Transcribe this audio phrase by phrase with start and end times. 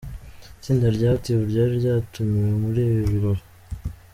[0.57, 3.43] Itsinda rya Active ryari ryatumiwe muri ibi birori.